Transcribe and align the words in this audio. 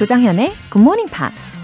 조장현의 0.00 0.54
Good 0.70 0.78
Morning 0.80 1.10
Pops. 1.14 1.54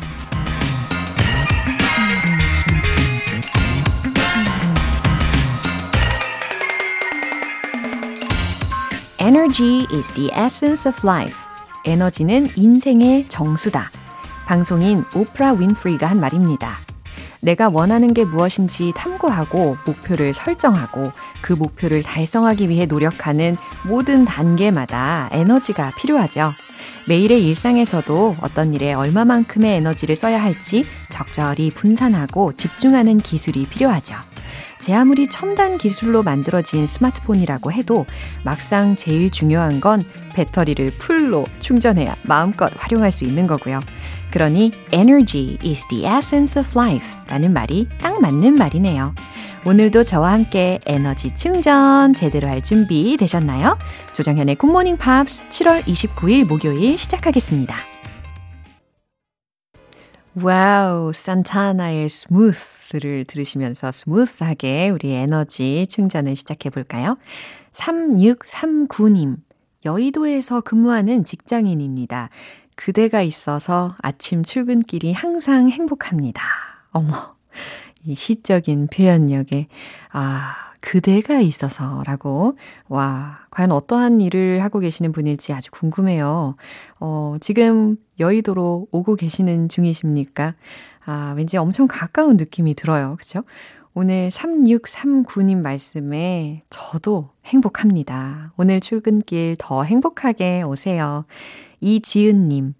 Energy 9.18 9.86
is 9.90 10.12
the 10.12 10.30
essence 10.36 10.86
of 10.86 11.00
life. 11.02 11.34
에너지는 11.86 12.50
인생의 12.56 13.26
정수다. 13.30 13.90
방송인 14.44 15.06
오프라 15.14 15.52
윈프리가 15.54 16.06
한 16.06 16.20
말입니다. 16.20 16.76
내가 17.40 17.70
원하는 17.72 18.12
게 18.12 18.26
무엇인지 18.26 18.92
탐구하고 18.94 19.78
목표를 19.86 20.34
설정하고 20.34 21.10
그 21.40 21.54
목표를 21.54 22.02
달성하기 22.02 22.68
위해 22.68 22.84
노력하는 22.84 23.56
모든 23.86 24.26
단계마다 24.26 25.30
에너지가 25.32 25.92
필요하죠. 25.96 26.52
매일의 27.08 27.46
일상에서도 27.46 28.36
어떤 28.40 28.74
일에 28.74 28.92
얼마만큼의 28.92 29.76
에너지를 29.76 30.16
써야 30.16 30.42
할지 30.42 30.84
적절히 31.08 31.70
분산하고 31.70 32.52
집중하는 32.54 33.18
기술이 33.18 33.66
필요하죠. 33.66 34.16
제 34.78 34.94
아무리 34.94 35.26
첨단 35.26 35.78
기술로 35.78 36.22
만들어진 36.22 36.86
스마트폰이라고 36.86 37.72
해도 37.72 38.06
막상 38.44 38.96
제일 38.96 39.30
중요한 39.30 39.80
건 39.80 40.04
배터리를 40.34 40.90
풀로 40.98 41.46
충전해야 41.60 42.14
마음껏 42.22 42.70
활용할 42.76 43.10
수 43.10 43.24
있는 43.24 43.46
거고요. 43.46 43.80
그러니 44.30 44.72
energy 44.92 45.56
is 45.64 45.86
the 45.88 46.04
essence 46.04 46.60
of 46.60 46.78
life 46.78 47.08
라는 47.28 47.52
말이 47.52 47.88
딱 47.98 48.20
맞는 48.20 48.54
말이네요. 48.56 49.14
오늘도 49.66 50.04
저와 50.04 50.30
함께 50.30 50.78
에너지 50.86 51.34
충전 51.34 52.14
제대로 52.14 52.46
할 52.46 52.62
준비 52.62 53.16
되셨나요? 53.16 53.76
조정현의 54.12 54.54
굿모닝 54.54 54.96
팝스 54.96 55.42
7월 55.48 55.82
29일 55.82 56.46
목요일 56.46 56.96
시작하겠습니다. 56.96 57.74
Wow, 60.40 61.12
산타나의 61.12 62.08
Smooth를 62.08 63.24
들으시면서 63.24 63.90
스무스하게 63.90 64.90
우리 64.90 65.10
에너지 65.10 65.88
충전을 65.90 66.36
시작해 66.36 66.70
볼까요? 66.70 67.18
3639님, 67.72 69.34
여의도에서 69.84 70.60
근무하는 70.60 71.24
직장인입니다. 71.24 72.30
그대가 72.76 73.20
있어서 73.20 73.96
아침 74.00 74.44
출근길이 74.44 75.12
항상 75.12 75.70
행복합니다. 75.70 76.44
어머, 76.92 77.34
이 78.06 78.14
시적인 78.14 78.88
표현력에, 78.88 79.68
아, 80.12 80.54
그대가 80.80 81.40
있어서라고. 81.40 82.56
와, 82.88 83.40
과연 83.50 83.72
어떠한 83.72 84.20
일을 84.20 84.62
하고 84.62 84.78
계시는 84.78 85.10
분일지 85.12 85.52
아주 85.52 85.70
궁금해요. 85.72 86.54
어, 87.00 87.36
지금 87.40 87.96
여의도로 88.20 88.86
오고 88.92 89.16
계시는 89.16 89.68
중이십니까? 89.68 90.54
아, 91.04 91.34
왠지 91.36 91.56
엄청 91.56 91.88
가까운 91.88 92.36
느낌이 92.36 92.74
들어요. 92.74 93.16
그쵸? 93.18 93.42
오늘 93.94 94.28
3639님 94.28 95.56
말씀에 95.62 96.62
저도 96.68 97.30
행복합니다. 97.46 98.52
오늘 98.56 98.80
출근길 98.80 99.56
더 99.58 99.82
행복하게 99.82 100.62
오세요. 100.62 101.24
이지은님, 101.80 102.74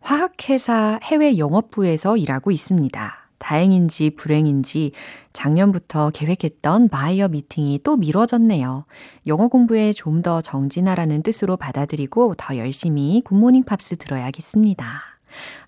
화학회사 0.00 1.00
해외 1.02 1.36
영업부에서 1.36 2.16
일하고 2.16 2.50
있습니다. 2.50 3.21
다행인지 3.42 4.10
불행인지 4.10 4.92
작년부터 5.32 6.10
계획했던 6.10 6.88
바이어 6.88 7.28
미팅이 7.28 7.80
또 7.82 7.96
미뤄졌네요. 7.96 8.84
영어 9.26 9.48
공부에 9.48 9.92
좀 9.92 10.22
더 10.22 10.40
정진하라는 10.40 11.24
뜻으로 11.24 11.56
받아들이고 11.56 12.34
더 12.38 12.56
열심히 12.56 13.22
굿모닝 13.24 13.64
팝스 13.64 13.96
들어야겠습니다. 13.96 15.02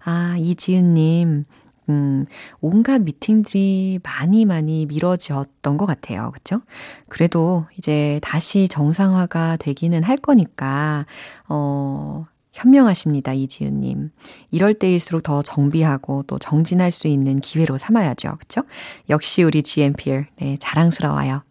아, 0.04 0.36
이지은님, 0.38 1.44
음, 1.88 2.26
온갖 2.60 3.00
미팅들이 3.02 3.98
많이 4.04 4.44
많이 4.44 4.86
미뤄졌던 4.86 5.76
것 5.76 5.86
같아요. 5.86 6.30
그쵸? 6.32 6.60
그래도 7.08 7.66
이제 7.76 8.20
다시 8.22 8.68
정상화가 8.68 9.56
되기는 9.56 10.04
할 10.04 10.16
거니까, 10.18 11.06
어, 11.48 12.24
현명하십니다, 12.54 13.32
이지은님. 13.34 14.10
이럴 14.50 14.74
때일수록 14.74 15.24
더 15.24 15.42
정비하고 15.42 16.22
또 16.26 16.38
정진할 16.38 16.90
수 16.92 17.08
있는 17.08 17.40
기회로 17.40 17.76
삼아야죠. 17.76 18.36
그쵸? 18.38 18.62
역시 19.10 19.42
우리 19.42 19.62
GMPer. 19.62 20.26
네, 20.36 20.56
자랑스러워요. 20.58 21.42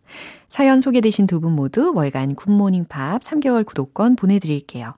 사연 0.47 0.81
소개되신 0.81 1.27
두 1.27 1.39
분 1.39 1.53
모두 1.53 1.91
월간 1.93 2.35
굿모닝 2.35 2.85
팝 2.85 3.21
3개월 3.21 3.65
구독권 3.65 4.15
보내드릴게요. 4.15 4.95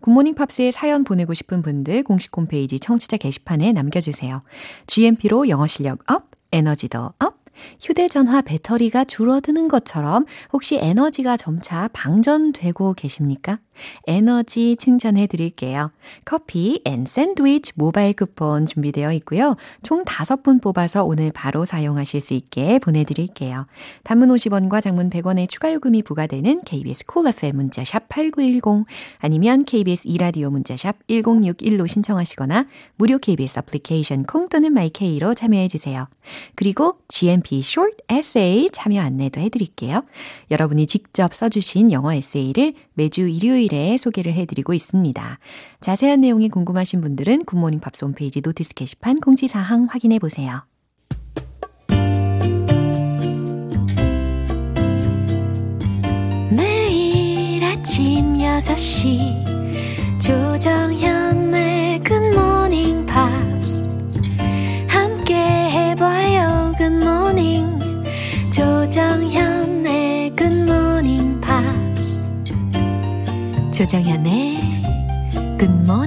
굿모닝 0.00 0.34
팝스에 0.34 0.70
사연 0.70 1.04
보내고 1.04 1.34
싶은 1.34 1.62
분들 1.62 2.02
공식 2.02 2.36
홈페이지 2.36 2.78
청취자 2.80 3.16
게시판에 3.16 3.72
남겨주세요. 3.72 4.42
GMP로 4.86 5.48
영어 5.48 5.66
실력 5.66 6.10
up, 6.10 6.30
에너지도 6.52 7.12
up, 7.18 7.44
휴대전화 7.80 8.42
배터리가 8.42 9.04
줄어드는 9.04 9.68
것처럼 9.68 10.26
혹시 10.52 10.76
에너지가 10.76 11.36
점차 11.36 11.88
방전되고 11.92 12.94
계십니까? 12.94 13.58
에너지 14.06 14.76
충전해 14.76 15.26
드릴게요. 15.26 15.90
커피 16.24 16.80
and 16.84 17.06
샌드위치 17.06 17.72
모바일 17.76 18.12
쿠폰 18.12 18.66
준비되어 18.66 19.12
있고요. 19.14 19.56
총 19.82 20.04
5분 20.04 20.62
뽑아서 20.62 21.04
오늘 21.04 21.32
바로 21.32 21.64
사용하실 21.64 22.20
수 22.20 22.34
있게 22.34 22.78
보내드릴게요. 22.78 23.66
단문 24.04 24.28
50원과 24.28 24.82
장문 24.82 25.10
100원의 25.10 25.48
추가 25.48 25.72
요금이 25.72 26.02
부과되는 26.02 26.62
KBS 26.64 27.06
Cool 27.06 27.34
FM 27.34 27.56
문자샵 27.56 28.08
8910 28.08 28.86
아니면 29.18 29.64
KBS 29.64 30.06
2라디오 30.06 30.50
문자샵 30.50 31.06
1061로 31.08 31.88
신청하시거나 31.88 32.66
무료 32.96 33.18
KBS 33.18 33.60
애플리케이션 33.60 34.24
콩 34.24 34.48
또는 34.48 34.72
마이케이로 34.72 35.34
참여해 35.34 35.68
주세요. 35.68 36.08
그리고 36.54 36.98
GMP 37.08 37.58
Short 37.58 37.96
Essay 38.10 38.68
참여 38.72 39.00
안내도 39.00 39.40
해드릴게요. 39.40 40.04
여러분이 40.50 40.86
직접 40.86 41.32
써주신 41.34 41.92
영어 41.92 42.12
에세이를 42.12 42.74
매주 42.94 43.28
일요일 43.28 43.63
에 43.72 43.96
소개를 43.96 44.34
해드리고 44.34 44.74
있습니다. 44.74 45.38
자세한 45.80 46.20
내용이 46.20 46.48
궁금하신 46.48 47.00
분들은 47.00 47.44
굿모닝 47.44 47.80
팝스 47.80 48.04
홈페이지 48.04 48.40
notice 48.42 48.74
게시판 48.74 49.20
공지사항 49.20 49.86
확인해 49.90 50.18
보세요. 50.18 50.62
매일 56.50 57.64
아침 57.64 58.34
6시 58.34 60.20
조정현의 60.20 62.00
굿모닝 62.00 63.06
팝스 63.06 63.88
함께 64.88 65.34
해봐요 65.34 66.72
굿모닝 66.78 67.78
조정현 68.50 69.53
조정현의 73.74 74.54
Pops. 75.56 76.03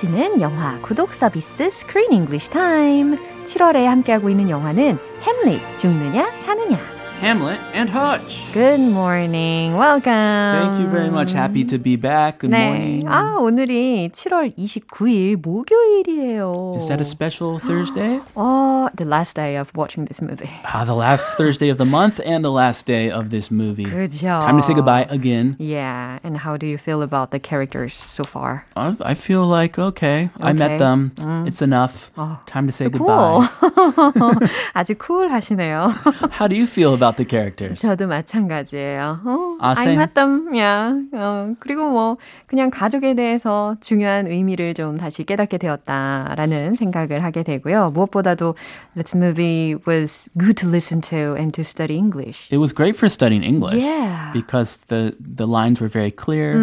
채워주는 0.00 0.40
영화 0.40 0.78
구독 0.80 1.12
서비스 1.12 1.64
Screen 1.64 2.12
English 2.12 2.50
Time. 2.50 3.18
7월에 3.44 3.84
함께하고 3.84 4.30
있는 4.30 4.48
영화는 4.48 4.98
햄릿 5.20 5.60
죽느냐 5.78 6.30
사느냐. 6.38 6.89
Hamlet 7.21 7.59
and 7.73 7.89
Hutch. 7.89 8.43
Good 8.53 8.79
morning. 8.79 9.75
Welcome. 9.77 10.11
Thank 10.11 10.79
you 10.79 10.87
very 10.87 11.09
much. 11.09 11.31
Happy 11.31 11.63
to 11.63 11.77
be 11.79 11.95
back. 11.95 12.39
Good 12.39 12.51
네. 12.51 12.67
morning. 12.67 13.03
아, 13.07 13.37
오늘이 13.39 14.09
7월 14.11 14.53
29일 14.57 15.37
목요일이에요. 15.41 16.73
Is 16.77 16.87
that 16.89 16.99
a 16.99 17.05
special 17.05 17.57
Thursday? 17.57 18.19
Oh, 18.35 18.89
the 18.95 19.05
last 19.05 19.35
day 19.35 19.55
of 19.55 19.71
watching 19.75 20.05
this 20.05 20.21
movie. 20.21 20.49
Ah, 20.65 20.83
the 20.85 20.93
last 20.93 21.37
Thursday 21.37 21.69
of 21.69 21.77
the 21.77 21.85
month 21.85 22.19
and 22.25 22.43
the 22.43 22.51
last 22.51 22.85
day 22.85 23.09
of 23.09 23.29
this 23.29 23.49
movie. 23.49 23.85
그죠. 23.85 24.39
Time 24.41 24.57
to 24.57 24.63
say 24.63 24.73
goodbye 24.73 25.07
again. 25.09 25.55
Yeah, 25.57 26.19
and 26.23 26.35
how 26.37 26.57
do 26.57 26.67
you 26.67 26.77
feel 26.77 27.01
about 27.01 27.31
the 27.31 27.39
characters 27.39 27.93
so 27.95 28.23
far? 28.23 28.65
I, 28.75 28.95
I 29.01 29.13
feel 29.15 29.45
like 29.47 29.79
okay, 29.79 30.29
I 30.41 30.51
met 30.53 30.71
Okay. 30.75 30.77
them. 30.79 31.11
It's 31.47 31.61
enough. 31.61 32.11
Oh, 32.17 32.39
Time 32.45 32.67
to 32.67 32.73
say 32.73 32.85
so 32.85 32.91
cool. 32.91 33.07
goodbye. 33.07 34.49
아주 34.75 34.95
cool 34.99 35.29
하시네요. 35.29 35.95
How 36.31 36.47
do 36.47 36.55
you 36.55 36.67
feel 36.67 36.93
about 36.93 37.08
about 37.10 37.16
the 37.16 37.26
characters. 37.28 37.80
저도 37.80 38.06
마찬가지예요. 38.06 39.20
어, 39.24 39.56
아, 39.60 39.74
I'm 39.74 39.78
same. 39.82 40.00
at 40.00 40.14
them. 40.14 40.48
Yeah. 40.54 40.94
어, 41.12 41.54
그리고 41.58 41.90
뭐 41.90 42.16
그냥 42.46 42.70
가족에 42.70 43.14
대해서 43.14 43.76
중요한 43.80 44.26
의미를 44.26 44.74
좀 44.74 44.98
다시 44.98 45.24
깨닫게 45.24 45.58
되었다라는 45.58 46.74
생각을 46.74 47.22
하게 47.24 47.42
되고요. 47.42 47.90
무엇보다도 47.94 48.54
this 48.96 49.14
movie 49.16 49.76
was 49.86 50.30
good 50.38 50.56
to 50.56 50.68
listen 50.68 51.00
to 51.00 51.34
and 51.36 51.52
to 51.54 51.62
study 51.64 51.96
English. 51.96 52.48
It 52.50 52.58
was 52.58 52.72
great 52.72 52.96
for 52.96 53.08
studying 53.08 53.42
English 53.42 53.82
Yeah. 53.82 54.30
because 54.32 54.78
the 54.88 55.14
the 55.20 55.46
lines 55.46 55.80
were 55.80 55.88
very 55.90 56.10
clear, 56.10 56.54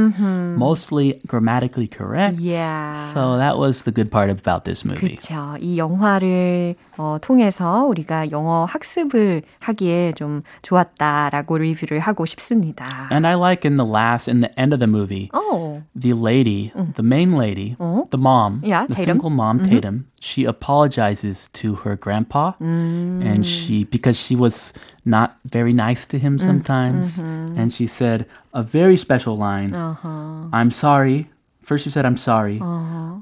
mostly 0.58 1.20
grammatically 1.28 1.88
correct. 1.88 2.40
Yeah. 2.40 2.94
So 3.14 3.38
that 3.38 3.58
was 3.58 3.84
the 3.84 3.92
good 3.92 4.10
part 4.12 4.30
about 4.30 4.64
this 4.66 4.86
movie. 4.86 5.18
그렇죠. 5.18 5.58
이 5.60 5.78
영화를 5.78 6.76
어, 6.98 7.18
통해서 7.22 7.86
우리가 7.86 8.32
영어 8.32 8.66
학습을 8.66 9.44
하기에 9.60 10.14
좀 10.14 10.37
좋았다라고 10.62 11.59
리뷰를 11.59 12.00
하고 12.00 12.27
싶습니다. 12.27 13.09
And 13.11 13.27
I 13.27 13.35
like 13.35 13.65
in 13.65 13.77
the 13.77 13.87
last, 13.87 14.29
in 14.29 14.41
the 14.41 14.50
end 14.59 14.73
of 14.73 14.81
the 14.81 14.87
movie, 14.89 15.29
어, 15.33 15.83
the 15.94 16.12
lady, 16.15 16.73
the 16.94 17.03
main 17.03 17.33
lady, 17.37 17.77
the 18.11 18.19
mom, 18.19 18.61
Yeah, 18.65 18.87
the 18.87 18.94
Tatum. 18.94 19.19
single 19.19 19.31
mom, 19.31 19.61
Tatum, 19.61 20.06
she 20.21 20.44
apologizes 20.44 21.49
to 21.55 21.75
her 21.85 21.97
grandpa, 21.97 22.53
and 22.61 23.44
she 23.44 23.85
because 23.85 24.17
she 24.19 24.37
was 24.37 24.73
not 25.05 25.37
very 25.44 25.73
nice 25.73 26.06
to 26.06 26.19
him 26.19 26.39
sometimes, 26.39 27.19
and 27.19 27.73
she 27.73 27.87
said 27.87 28.27
a 28.55 28.62
very 28.62 28.97
special 28.97 29.37
line. 29.37 29.75
I'm 30.53 30.71
sorry. 30.71 31.29
First, 31.67 31.85
she 31.85 31.91
said, 31.91 32.05
"I'm 32.05 32.17
sorry. 32.17 32.61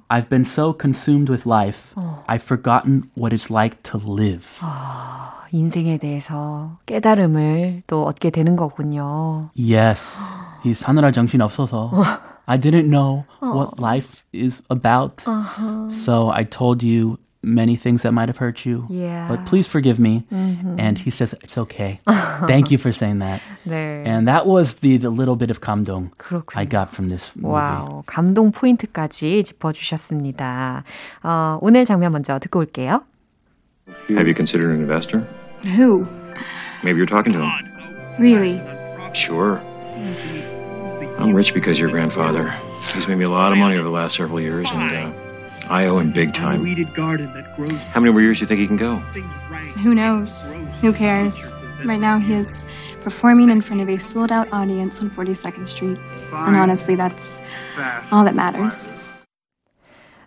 I've 0.08 0.28
been 0.28 0.44
so 0.44 0.72
consumed 0.72 1.28
with 1.28 1.44
life, 1.44 1.94
I've 2.26 2.42
forgotten 2.42 3.10
what 3.14 3.34
it's 3.34 3.50
like 3.50 3.82
to 3.92 3.98
live." 3.98 4.46
인생에 5.52 5.98
대해서 5.98 6.78
깨달음을 6.86 7.82
또 7.86 8.06
얻게 8.06 8.30
되는 8.30 8.56
거군요. 8.56 9.50
Yes, 9.56 10.16
이 10.64 10.74
사느라 10.74 11.10
정신 11.10 11.42
없어서. 11.42 11.90
I 12.46 12.58
didn't 12.58 12.88
know 12.88 13.24
what 13.42 13.78
life 13.78 14.24
is 14.32 14.62
about. 14.70 15.24
So 15.90 16.32
I 16.32 16.44
told 16.44 16.86
you 16.86 17.18
many 17.44 17.74
things 17.74 18.02
that 18.02 18.12
might 18.12 18.28
have 18.28 18.36
hurt 18.36 18.66
you. 18.66 18.86
Yeah. 18.90 19.26
But 19.28 19.46
please 19.46 19.66
forgive 19.66 19.98
me. 19.98 20.24
And 20.30 20.98
he 20.98 21.10
says, 21.10 21.34
It's 21.42 21.56
okay. 21.56 22.00
Thank 22.46 22.70
you 22.70 22.78
for 22.78 22.92
saying 22.92 23.20
that. 23.20 23.40
네. 23.66 24.04
And 24.06 24.28
that 24.28 24.46
was 24.46 24.74
the, 24.74 24.96
the 24.98 25.10
little 25.10 25.36
bit 25.36 25.50
of 25.50 25.60
감동 25.60 26.10
그렇군요. 26.18 26.56
I 26.56 26.64
got 26.64 26.90
from 26.90 27.08
this 27.08 27.34
movie. 27.36 27.54
와우, 27.54 28.02
감동 28.06 28.52
포인트까지 28.52 29.42
짚어주셨습니다. 29.44 30.84
어, 31.22 31.58
오늘 31.62 31.84
장면 31.84 32.12
먼저 32.12 32.38
듣고 32.38 32.60
올게요. 32.60 33.02
Have 34.10 34.26
you 34.26 34.34
considered 34.34 34.70
an 34.70 34.80
investor? 34.80 35.26
Who? 35.64 36.06
Maybe 36.84 36.98
you're 36.98 37.06
talking 37.06 37.32
to 37.32 37.40
him. 37.40 37.50
Really? 38.18 38.60
Sure. 39.14 39.60
I'm 41.18 41.34
rich 41.34 41.52
because 41.52 41.78
your 41.78 41.90
grandfather. 41.90 42.52
He's 42.94 43.08
made 43.08 43.18
me 43.18 43.24
a 43.24 43.30
lot 43.30 43.52
of 43.52 43.58
money 43.58 43.74
over 43.76 43.84
the 43.84 43.90
last 43.90 44.16
several 44.16 44.40
years, 44.40 44.70
and 44.72 45.12
uh, 45.12 45.12
I 45.69 45.85
owe 45.87 45.97
him 45.99 46.11
big 46.11 46.33
time. 46.33 46.61
weeded 46.61 46.93
garden 46.93 47.33
that 47.33 47.55
grows 47.55 47.71
How 47.71 47.99
many 47.99 48.11
more 48.11 48.21
years 48.21 48.37
do 48.37 48.43
you 48.43 48.47
think 48.47 48.59
he 48.59 48.67
can 48.67 48.77
go? 48.77 48.97
Who 49.83 49.95
knows? 49.95 50.43
Who 50.81 50.93
cares? 50.93 51.37
Right 51.83 51.99
now, 51.99 52.17
he 52.17 52.33
is 52.33 52.65
performing 53.01 53.49
in 53.49 53.61
front 53.61 53.81
of 53.81 53.89
a 53.89 53.99
sold 53.99 54.31
out 54.31 54.47
audience 54.51 55.01
on 55.01 55.09
42nd 55.09 55.67
Street. 55.67 55.97
And 56.31 56.55
honestly, 56.55 56.95
that's 56.95 57.39
all 58.11 58.23
that 58.23 58.35
matters. 58.35 58.89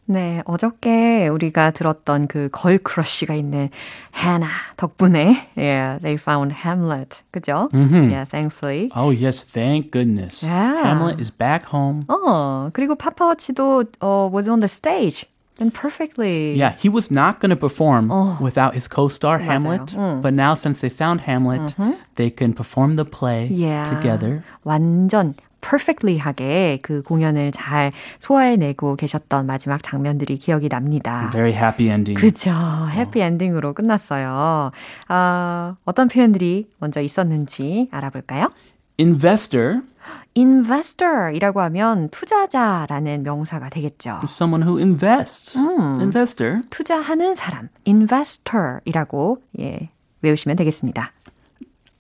네, 0.08 0.42
어저께 0.46 1.30
우리가 1.30 1.72
들었던 1.72 2.28
그 2.28 2.50
걸 2.52 2.78
크러쉬가 2.78 3.34
있는 3.36 3.70
하나 4.12 4.48
덕분에 4.76 5.48
yeah, 5.56 5.98
they 6.02 6.16
found 6.18 6.52
Hamlet. 6.66 7.22
그죠? 7.32 7.70
Yeah, 7.74 8.26
thankfully. 8.26 8.92
Oh, 8.96 9.12
yes, 9.12 9.44
thank 9.46 9.92
goodness. 9.92 10.44
Yeah. 10.44 10.84
Hamlet 10.84 11.22
is 11.22 11.32
back 11.32 11.66
home. 11.74 12.04
어, 12.10 12.70
그리고 12.74 12.96
파파워치도 12.96 13.86
어, 14.02 14.30
was 14.30 14.50
on 14.50 14.60
the 14.60 14.68
stage. 14.68 15.26
Then 15.58 15.72
perfectly. 15.72 16.54
Yeah, 16.58 16.76
he 16.78 16.90
was 16.90 17.10
not 17.10 17.40
going 17.40 17.52
to 17.52 17.56
perform 17.56 18.10
without 18.42 18.74
his 18.74 18.88
co-star 18.90 19.38
Hamlet, 19.38 19.94
음. 19.96 20.20
but 20.22 20.34
now 20.34 20.56
since 20.56 20.82
they 20.82 20.90
found 20.90 21.22
Hamlet, 21.22 21.76
they 22.16 22.30
can 22.32 22.54
perform 22.54 22.98
the 22.98 23.06
play 23.06 23.48
Yeah. 23.48 23.84
together. 23.86 24.44
완전 24.66 25.36
perfectly 25.61 26.19
하게 26.19 26.79
그 26.83 27.03
공연을 27.03 27.53
잘 27.53 27.93
소화해내고 28.19 28.97
계셨던 28.97 29.47
마지막 29.47 29.83
장면들이 29.83 30.39
기억이 30.39 30.69
납니다. 30.69 31.31
Very 31.33 31.53
happy 31.53 31.91
ending. 31.91 32.21
그죠. 32.21 32.51
해피 32.95 33.21
엔딩으로 33.21 33.75
끝났어요. 33.75 34.71
아, 35.09 35.77
어떤 35.85 36.09
표현들이 36.09 36.71
먼저 36.79 37.01
있었는지 37.01 37.89
알아볼까요? 37.91 38.51
Investor 38.99 39.83
investor이라고 40.35 41.61
하면 41.63 42.09
투자자라는 42.11 43.23
명사가 43.25 43.69
되겠죠. 43.69 44.21
someone 44.25 44.67
who 44.67 44.79
invests. 44.79 45.59
Investor. 45.59 46.61
투자하는 46.71 47.35
사람, 47.35 47.69
investor이라고 47.85 49.43
예, 49.61 49.91
외우시면 50.23 50.57
되겠습니다. 50.57 51.13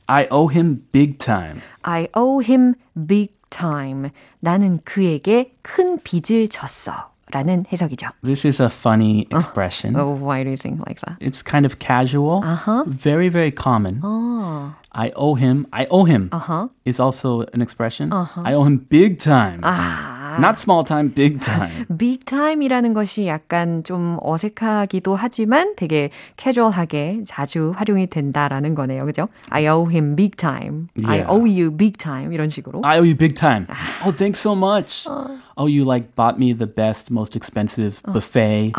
I 0.06 0.26
owe 0.30 0.52
him 0.54 0.84
big 0.92 1.18
time. 1.18 1.60
I 1.82 2.08
owe 2.16 2.42
him 2.42 2.74
big 2.94 3.37
time. 3.49 4.09
나는 4.39 4.79
그에게 4.83 5.53
큰 5.61 5.99
빚을 6.03 6.47
졌어. 6.49 7.11
라는 7.31 7.65
해석이죠. 7.71 8.09
This 8.23 8.45
is 8.45 8.61
a 8.61 8.67
funny 8.69 9.25
expression. 9.31 9.95
Oh, 9.95 10.13
why 10.13 10.43
do 10.43 10.51
you 10.51 10.57
think 10.57 10.85
like 10.85 10.99
that? 11.07 11.17
It's 11.19 11.41
kind 11.41 11.65
of 11.65 11.79
casual, 11.79 12.43
very, 12.85 13.29
very 13.29 13.49
common. 13.49 14.01
어, 14.03 14.75
I 14.91 15.11
owe 15.15 15.33
him. 15.33 15.65
I 15.71 15.87
owe 15.89 16.03
him 16.05 16.29
어허. 16.29 16.69
is 16.85 16.99
also 16.99 17.41
an 17.53 17.61
expression. 17.61 18.11
I 18.13 18.53
owe 18.53 18.65
him 18.65 18.85
big 18.87 19.17
time. 19.17 19.61
아, 19.63 20.16
Not 20.39 20.57
small 20.57 20.83
time, 20.83 21.13
big 21.13 21.39
time. 21.39 21.85
big 21.97 22.25
time이라는 22.25 22.93
것이 22.93 23.27
약간 23.27 23.83
좀 23.83 24.17
어색하기도 24.21 25.15
하지만 25.15 25.75
되게 25.75 26.09
캐주얼하게 26.37 27.21
자주 27.25 27.73
활용이 27.75 28.07
된다라는 28.07 28.75
거네요. 28.75 29.05
그죠? 29.05 29.27
I 29.49 29.67
owe 29.67 29.89
him 29.91 30.15
big 30.15 30.35
time. 30.37 30.87
I 31.05 31.17
Yeah. 31.23 31.31
owe 31.31 31.45
you 31.47 31.71
big 31.75 31.97
time. 31.97 32.33
이런 32.33 32.49
식으로. 32.49 32.81
I 32.83 32.97
owe 32.99 33.05
you 33.05 33.15
big 33.17 33.33
time. 33.35 33.67
Oh, 34.05 34.11
thanks 34.15 34.39
so 34.41 34.55
much. 34.55 35.07
Oh, 35.55 35.67
you 35.67 35.85
like 35.85 36.15
bought 36.15 36.39
me 36.39 36.51
the 36.51 36.65
best, 36.65 37.11
most 37.13 37.35
expensive 37.35 38.01
buffet, 38.11 38.73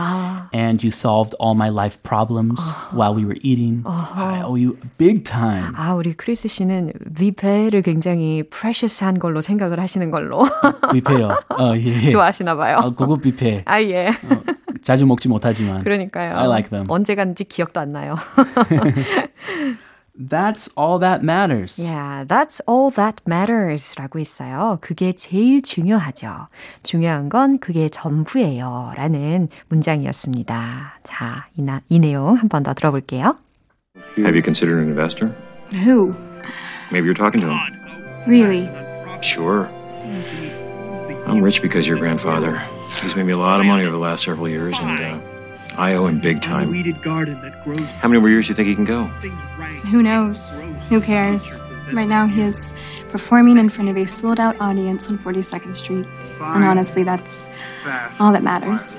and 0.53 0.83
you 0.83 0.91
solved 0.91 1.35
all 1.39 1.55
my 1.55 1.69
life 1.71 2.03
problems 2.03 2.59
while 2.93 3.15
we 3.15 3.25
were 3.25 3.39
eating. 3.43 3.85
I 3.87 4.43
owe 4.43 4.57
you 4.59 4.77
big 4.99 5.23
time. 5.23 5.73
아, 5.77 5.95
우리 5.95 6.15
크리스 6.15 6.49
씨는 6.49 6.93
뷔페를 7.15 7.83
굉장히 7.83 8.43
precious한 8.43 9.21
걸로 9.21 9.41
생각을 9.41 9.79
하시는 9.79 10.11
걸로 10.11 10.49
뷔페요. 10.93 11.29
어, 11.58 11.76
예. 11.78 12.10
좋아하시나 12.10 12.56
봐요. 12.56 12.78
어, 12.78 12.94
고급 12.94 13.22
뷔페. 13.24 13.64
아, 13.66 13.82
예. 13.82 14.12
자주 14.84 15.06
먹지 15.06 15.28
못하지만. 15.28 15.84
그러니까요. 15.84 16.38
I 16.38 16.46
like 16.48 16.70
them. 16.70 16.86
언제 16.90 17.16
갔는지 17.16 17.44
기억도 17.44 17.80
안 17.80 17.92
나요. 17.92 18.16
That's 20.20 20.70
all 20.78 21.00
that 21.00 21.24
matters. 21.24 21.80
Yeah, 21.80 22.26
that's 22.28 22.60
all 22.68 22.92
that 22.96 23.22
matters 23.26 23.96
라고 23.98 24.20
했어요. 24.20 24.78
그게 24.82 25.14
제일 25.14 25.62
중요하죠. 25.62 26.48
중요한 26.84 27.30
건 27.30 27.58
그게 27.60 27.88
전부예요. 27.88 28.92
라는 28.98 29.48
문장이었습니다. 29.70 31.00
자, 31.04 31.48
이, 31.56 31.62
나, 31.62 31.80
이 31.88 32.00
내용 32.00 32.36
한 32.36 32.50
번 32.50 32.64
더 32.64 32.74
들어볼게요. 32.74 33.38
Have 34.18 34.36
you 34.36 34.44
considered 34.44 34.80
an 34.82 34.90
investor? 34.90 35.34
Who? 35.72 36.14
Maybe 36.92 37.08
you're 37.08 37.14
talking 37.14 37.40
to 37.40 37.48
him. 37.48 37.60
Really? 38.28 38.68
Sure. 39.22 39.70
I'm 41.30 41.42
rich 41.42 41.62
because 41.62 41.88
your 41.88 41.98
grandfather. 41.98 42.58
He's 43.02 43.16
made 43.16 43.26
me 43.26 43.34
a 43.34 43.38
lot 43.38 43.60
of 43.60 43.66
money 43.66 43.84
over 43.84 43.92
the 43.92 43.98
last 44.00 44.24
several 44.24 44.50
years, 44.50 44.80
and 44.80 45.00
uh, 45.00 45.20
I 45.78 45.94
owe 45.94 46.08
him 46.08 46.20
big 46.20 46.42
time. 46.42 46.70
weeded 46.72 47.02
garden 47.04 47.40
that 47.42 47.64
grows 47.64 47.80
How 47.80 48.08
many 48.08 48.20
more 48.20 48.30
years 48.30 48.48
do 48.48 48.52
you 48.52 48.56
think 48.56 48.68
he 48.68 48.76
can 48.76 48.84
go? 48.84 49.06
Who 49.92 50.02
knows? 50.02 50.50
Who 50.90 51.00
cares? 51.00 51.48
Right 51.94 52.08
now, 52.08 52.26
he 52.28 52.42
is 52.42 52.74
performing 53.10 53.58
in 53.58 53.70
front 53.70 53.90
of 53.90 53.98
a 53.98 54.08
sold 54.08 54.40
out 54.40 54.60
audience 54.60 55.10
on 55.10 55.18
42nd 55.18 55.76
Street. 55.76 56.06
And 56.40 56.64
honestly, 56.64 57.04
that's 57.04 57.48
all 58.20 58.32
that 58.34 58.44
matters. 58.44 58.98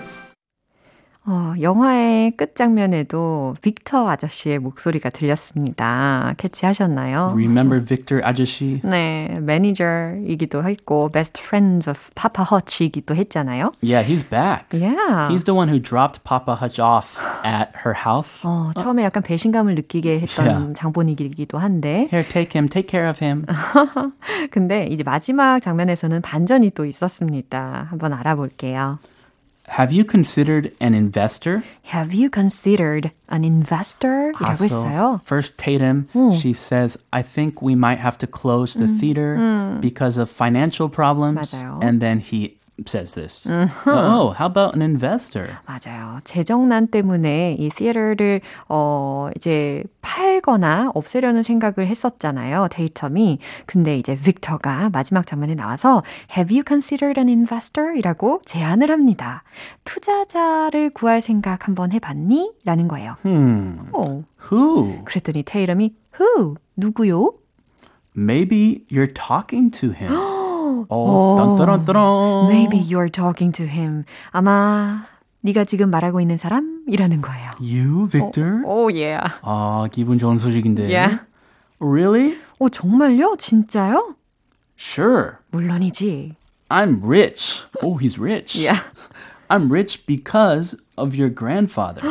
어, 1.32 1.54
영화의 1.60 2.32
끝장면에도 2.32 3.54
빅터 3.62 4.08
아저씨의 4.08 4.58
목소리가 4.58 5.10
들렸습니다. 5.10 6.34
캐치하셨나요? 6.38 7.30
Remember 7.34 7.84
Victor 7.84 8.20
아저씨? 8.26 8.80
네, 8.82 9.32
매니저이기도 9.40 10.64
했고 10.64 11.08
best 11.08 11.40
friends 11.40 11.88
of 11.88 12.00
Papa 12.16 12.44
Hutch이기도 12.50 13.14
했잖아요. 13.14 13.70
Yeah, 13.80 14.02
he's 14.02 14.28
back. 14.28 14.66
Yeah. 14.72 15.28
He's 15.30 15.44
the 15.44 15.54
one 15.54 15.68
who 15.68 15.78
dropped 15.78 16.24
Papa 16.24 16.56
Hutch 16.60 16.80
off 16.82 17.16
at 17.46 17.70
her 17.86 17.94
house. 17.94 18.42
어, 18.44 18.72
처음에 18.76 19.04
약간 19.04 19.22
배신감을 19.22 19.76
느끼게 19.76 20.18
했던 20.18 20.40
Yeah. 20.50 20.72
장본이기도 20.74 21.58
한데 21.58 22.08
Here, 22.10 22.26
take 22.26 22.58
him, 22.58 22.66
take 22.68 22.88
care 22.90 23.08
of 23.08 23.24
him. 23.24 23.46
근데 24.50 24.88
이제 24.90 25.04
마지막 25.04 25.60
장면에서는 25.60 26.22
반전이 26.22 26.70
또 26.70 26.84
있었습니다. 26.86 27.86
한번 27.88 28.14
알아볼게요. 28.14 28.98
Have 29.69 29.91
you 29.91 30.05
considered 30.05 30.71
an 30.79 30.93
investor? 30.93 31.63
Have 31.89 32.13
you 32.13 32.29
considered 32.29 33.11
an 33.29 33.43
investor? 33.43 34.31
아, 34.35 34.53
이라고 34.53 34.69
so 34.69 34.83
했어요. 34.85 35.21
first 35.23 35.57
Tatum, 35.57 36.07
she 36.37 36.53
says, 36.53 36.97
I 37.11 37.23
think 37.23 37.63
we 37.63 37.73
might 37.73 37.97
have 37.97 38.17
to 38.19 38.27
close 38.27 38.75
the 38.75 38.87
theater 38.87 39.77
because 39.81 40.17
of 40.17 40.29
financial 40.29 40.87
problems. 40.87 41.51
맞아요. 41.51 41.79
And 41.81 41.99
then 41.99 42.19
he 42.19 42.57
says 42.88 43.14
this. 43.14 43.46
Oh, 43.86 44.30
how 44.30 44.46
about 44.46 44.74
an 44.74 44.82
investor? 44.82 45.58
맞아요. 45.66 46.20
재정난 46.24 46.86
때문에 46.88 47.56
이 47.58 47.68
theater를 47.68 48.40
어 48.68 49.28
이제 49.36 49.84
팔거나 50.02 50.90
없애려는 50.94 51.42
생각을 51.42 51.86
했었잖아요. 51.86 52.68
데이텀이. 52.70 53.38
근데 53.66 53.98
이제 53.98 54.16
빅터가 54.18 54.90
마지막 54.90 55.26
장면에 55.26 55.54
나와서 55.54 56.02
Have 56.36 56.54
you 56.56 56.64
considered 56.66 57.18
an 57.20 57.28
investor? 57.28 57.96
이라고 57.96 58.40
제안을 58.46 58.90
합니다. 58.90 59.42
투자자를 59.84 60.90
구할 60.90 61.20
생각 61.20 61.66
한번 61.68 61.92
해봤니? 61.92 62.52
라는 62.64 62.88
거예요. 62.88 63.16
Hmm. 63.24 63.90
어, 63.92 64.24
Who? 64.50 65.04
그랬더니 65.04 65.42
테이럼이 65.42 65.94
Who? 66.18 66.56
누구요? 66.76 67.34
Maybe 68.16 68.84
you're 68.90 69.06
talking 69.06 69.70
to 69.70 69.90
him. 69.92 70.10
Oh, 70.88 71.36
어. 71.36 71.84
dun. 71.84 72.48
Maybe 72.48 72.78
you're 72.78 73.10
talking 73.10 73.52
to 73.52 73.64
him. 73.64 74.04
아마 74.32 75.04
네가 75.42 75.64
지금 75.64 75.90
말하고 75.90 76.20
있는 76.20 76.36
사람이라는 76.36 77.22
거예요. 77.22 77.50
You, 77.60 78.08
Victor? 78.08 78.62
오, 78.64 78.90
yeah. 78.90 79.34
아, 79.42 79.88
기분 79.90 80.18
좋은 80.18 80.38
소식인데. 80.38 80.84
Yeah. 80.84 81.20
Really? 81.80 82.38
오, 82.58 82.68
정말요? 82.68 83.36
진짜요? 83.38 84.14
Sure. 84.76 85.38
물론이지. 85.52 86.36
I'm 86.70 87.00
rich. 87.02 87.62
Oh, 87.82 87.96
he's 87.96 88.18
rich. 88.18 88.54
Yeah. 88.54 88.80
I'm 89.48 89.70
rich 89.72 90.06
because 90.06 90.76
of 90.96 91.14
your 91.16 91.28
grandfather. 91.28 92.02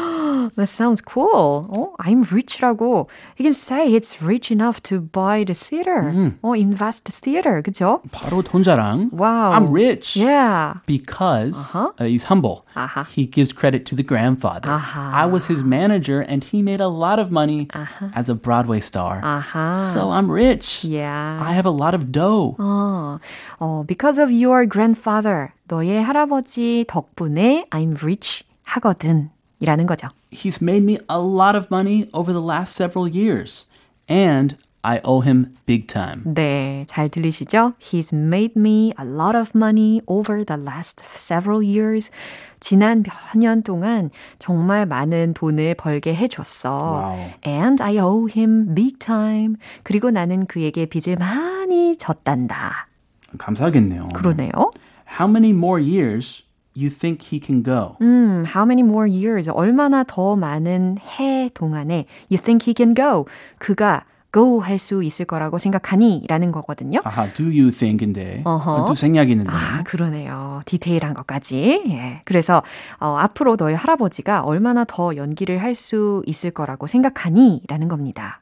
That 0.57 0.69
sounds 0.69 1.01
cool. 1.01 1.69
어, 1.71 1.93
I'm 2.01 2.25
rich라고. 2.25 3.09
You 3.37 3.45
can 3.45 3.55
say 3.55 3.89
it's 3.93 4.21
rich 4.23 4.51
enough 4.51 4.83
to 4.85 5.01
buy 5.01 5.45
the 5.45 5.55
theater. 5.55 6.13
어, 6.43 6.57
invest 6.57 7.05
the 7.05 7.13
theater. 7.13 7.63
그죠? 7.63 8.01
바로 8.13 8.43
돈 8.43 8.63
자랑. 8.63 9.11
Wow. 9.13 9.53
I'm 9.53 9.71
rich. 9.73 10.17
Yeah. 10.17 10.75
Because 10.87 11.57
Uh-huh. 11.75 11.93
uh, 11.99 12.05
he's 12.05 12.25
humble. 12.25 12.65
아하. 12.75 13.07
He 13.09 13.27
gives 13.27 13.53
credit 13.53 13.85
to 13.87 13.95
the 13.97 14.03
grandfather. 14.05 14.69
아하. 14.71 15.13
I 15.13 15.27
was 15.27 15.47
his 15.47 15.63
manager 15.63 16.21
and 16.21 16.45
he 16.45 16.63
made 16.63 16.81
a 16.81 16.89
lot 16.89 17.19
of 17.19 17.31
money 17.31 17.69
as 18.15 18.29
a 18.29 18.35
Broadway 18.35 18.81
star. 18.81 19.21
아하. 19.23 19.93
So 19.93 20.11
I'm 20.11 20.31
rich. 20.31 20.85
Yeah. 20.85 21.39
I 21.43 21.53
have 21.53 21.67
a 21.67 21.71
lot 21.75 21.95
of 21.95 22.13
dough. 22.13 22.57
어, 22.59 23.19
어, 23.61 23.85
because 23.87 24.19
of 24.19 24.31
your 24.33 24.67
grandfather. 24.67 25.53
너의 25.69 26.03
할아버지 26.05 26.85
덕분에 26.89 27.67
I'm 27.71 27.97
rich 28.03 28.45
하거든. 28.69 29.31
이라는 29.60 29.86
거죠. 29.86 30.08
He's 30.32 30.62
made 30.62 30.84
me 30.84 30.98
a 31.10 31.18
lot 31.18 31.56
of 31.58 31.68
money 31.72 32.10
over 32.14 32.34
the 32.34 32.44
last 32.46 32.76
several 32.76 33.08
years. 33.08 33.66
And 34.10 34.56
I 34.82 35.02
owe 35.04 35.20
him 35.22 35.56
big 35.66 35.88
time. 35.88 36.24
네, 36.24 36.86
잘 36.88 37.10
들리시죠? 37.10 37.74
He's 37.80 38.14
made 38.14 38.54
me 38.56 38.94
a 38.98 39.06
lot 39.06 39.38
of 39.38 39.52
money 39.54 40.02
over 40.08 40.46
the 40.46 40.58
last 40.60 41.04
several 41.16 41.62
years. 41.62 42.10
지난 42.62 43.04
몇 43.04 43.36
년 43.36 43.62
동안 43.64 44.10
정말 44.40 44.86
많은 44.86 45.34
돈을 45.34 45.76
벌게 45.76 46.16
해줬어. 46.16 46.70
Wow. 46.72 47.34
And 47.46 47.84
I 47.84 47.98
owe 48.00 48.28
him 48.34 48.74
big 48.74 49.00
time. 49.00 49.58
그리고 49.84 50.12
나는 50.12 50.46
그에게 50.46 50.86
빚을 50.86 51.18
많이 51.18 51.98
졌단다. 51.98 52.88
감사하겠네요. 53.38 54.06
그러네요. 54.14 54.52
How 55.20 55.30
many 55.30 55.52
more 55.52 55.82
years 55.84 56.44
you 56.76 56.90
think 56.90 57.22
he 57.32 57.40
can 57.44 57.64
go? 57.64 57.96
음, 58.02 58.44
how 58.46 58.64
many 58.66 58.82
more 58.82 59.10
years? 59.10 59.50
얼마나 59.50 60.04
더 60.04 60.36
많은 60.36 60.98
해 61.20 61.50
동안에 61.54 62.06
you 62.32 62.42
think 62.42 62.66
he 62.70 62.74
can 62.76 62.94
go? 62.96 63.26
그가 63.58 64.06
go 64.32 64.60
할 64.62 64.78
수 64.78 65.02
있을 65.04 65.26
거라고 65.26 65.58
생각하니? 65.58 66.26
라는 66.30 66.52
거거든요. 66.52 67.00
아하, 67.04 67.32
do 67.34 67.46
you 67.46 67.72
think인데 67.72 68.44
어허. 68.46 68.86
또 68.88 68.94
생각이 68.94 69.32
있는데. 69.32 69.52
아, 69.52 69.82
그러네요. 69.84 70.62
디테일한 70.66 71.16
것까지. 71.16 71.84
예. 71.90 72.22
그래서 72.26 72.62
어, 73.00 73.18
앞으로 73.18 73.58
너희 73.58 73.74
할아버지가 73.74 74.42
얼마나 74.44 74.86
더 74.86 75.16
연기를 75.16 75.58
할 75.64 75.74
수 75.74 76.22
있을 76.28 76.52
거라고 76.52 76.86
생각하니? 76.88 77.64
라는 77.68 77.88
겁니다. 77.88 78.42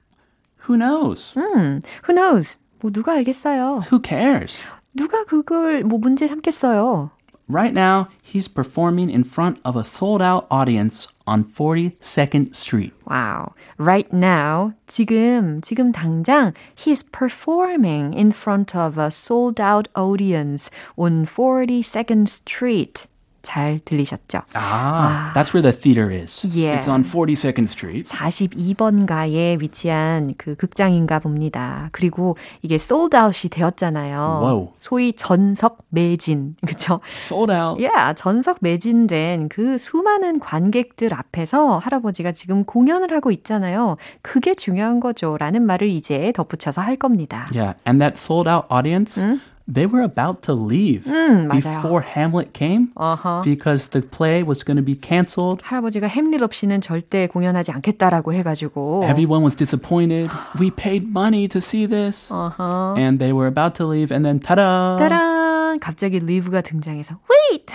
Who 0.68 0.78
knows? 0.78 1.40
음, 1.40 1.82
who 2.08 2.14
knows? 2.14 2.60
뭐 2.82 2.92
누가 2.92 3.14
알겠어요. 3.14 3.84
Who 3.92 4.02
cares? 4.04 4.62
누가 4.94 5.24
그걸 5.24 5.84
뭐 5.84 6.00
문제 6.00 6.28
삼겠어요. 6.28 7.12
Right 7.49 7.75
now, 7.75 8.09
he's 8.23 8.49
performing 8.49 9.11
in 9.11 9.25
front 9.25 9.59
of 9.65 9.77
a 9.77 9.85
sold 9.85 10.23
out 10.23 10.47
audience 10.51 11.07
on 11.27 11.45
42nd 11.45 12.55
Street. 12.55 12.93
와우. 13.05 13.53
Right 13.79 14.11
now, 14.13 14.73
지금, 14.87 15.61
지금 15.61 15.93
당장 15.93 16.55
he's 16.75 17.03
performing 17.03 18.15
in 18.15 18.31
front 18.31 18.75
of 18.75 18.97
a 18.97 19.11
sold 19.11 19.61
out 19.61 19.89
audience 19.95 20.71
on 20.97 21.27
42nd 21.27 22.29
Street. 22.29 23.07
잘 23.48 23.80
들리셨죠? 23.86 24.42
Ah, 24.56 25.32
that's 25.34 25.54
where 25.54 25.64
the 25.64 25.72
theater 25.72 26.12
is. 26.12 26.44
Yeah. 26.44 26.78
It's 26.78 26.90
on 26.90 27.04
42nd 27.04 27.70
Street. 27.70 28.10
42번가에 28.10 29.58
위치한 29.62 30.34
그 30.38 30.56
극장인가 30.56 31.20
봅니다. 31.20 31.88
그리고 31.94 32.36
이게 32.62 32.76
sold 32.76 33.16
out이 33.16 33.50
되었잖아요. 33.50 34.20
Wow. 34.20 34.74
소위 34.80 35.14
전석 35.14 35.86
매진. 35.88 36.58
그쵸? 36.68 37.00
Sold 37.28 37.54
out. 37.54 37.82
Yeah, 37.82 38.14
전석 38.18 38.58
매진된 38.60 39.48
그 39.48 39.78
수많은 39.78 40.40
관객들 40.42 41.14
앞에서 41.14 41.78
할아버지가 41.78 42.34
지금 42.34 42.66
공연을 42.66 43.14
하고 43.14 43.32
있잖아요. 43.32 43.96
그게 44.22 44.56
중요한 44.56 45.00
거죠. 45.00 45.38
라는 45.38 45.66
말을 45.66 45.88
이제 45.88 46.34
덧붙여서 46.36 46.82
할 46.82 46.98
겁니다. 46.98 47.46
Yeah, 47.54 47.80
and 47.88 48.02
that 48.02 48.20
sold 48.20 48.50
out 48.50 48.68
audience, 48.70 49.24
they 49.72 49.86
were 49.86 50.02
about 50.02 50.42
to 50.42 50.54
leave 50.54 51.06
음, 51.08 51.50
before 51.50 52.02
Hamlet 52.02 52.54
came 52.54 52.88
어허. 52.96 53.44
because 53.44 53.90
the 53.90 54.02
play 54.02 54.44
was 54.44 54.64
going 54.64 54.78
to 54.78 54.84
be 54.84 54.96
canceled. 54.96 55.62
할아버지가 55.64 56.08
햄릿 56.08 56.42
없이는 56.42 56.82
절대 56.82 57.28
공연하지 57.28 57.72
않겠다라고 57.72 58.34
해가지고. 58.34 59.04
Everyone 59.06 59.44
was 59.44 59.56
disappointed. 59.56 60.30
we 60.60 60.72
paid 60.72 61.08
money 61.10 61.48
to 61.48 61.60
see 61.60 61.86
this. 61.86 62.32
어허. 62.32 62.96
And 62.98 63.20
they 63.20 63.34
were 63.34 63.48
about 63.48 63.76
to 63.76 63.86
leave, 63.86 64.14
and 64.14 64.26
then 64.26 64.40
ta-da! 64.40 64.98
따란! 65.00 65.80
갑자기 65.80 66.20
리브가 66.20 66.62
등장해서 66.62 67.18
Wait! 67.30 67.72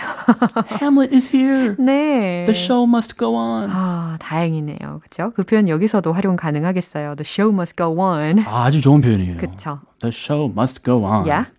Hamlet 0.81 1.15
is 1.15 1.29
here. 1.33 1.75
네. 1.79 2.43
The 2.45 2.53
show 2.53 2.83
must 2.87 3.17
go 3.17 3.35
on. 3.35 3.69
아, 3.71 4.17
다행이네요. 4.19 4.99
그쵸? 5.03 5.31
그 5.35 5.43
표현 5.43 5.69
여기서도 5.69 6.11
활용 6.11 6.35
가능하겠어요. 6.35 7.15
The 7.15 7.25
show 7.25 7.53
must 7.53 7.75
go 7.77 7.97
on. 7.99 8.39
아주 8.39 8.81
좋은 8.81 9.01
표현이에요. 9.01 9.37
그쵸? 9.37 9.79
The 10.01 10.11
show 10.11 10.51
must 10.51 10.83
go 10.83 11.05
on. 11.05 11.25
Yeah. 11.27 11.49